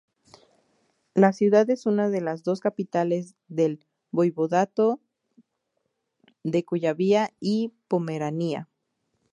[1.13, 4.99] La ciudad es una de las dos capitales del voivodato
[6.41, 8.67] de Cuyavia y Pomerania.